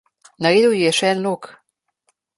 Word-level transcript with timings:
Naredil 0.45 0.73
ji 0.77 0.81
je 0.87 0.95
še 1.01 1.13
en 1.17 1.23
lok. 1.27 1.51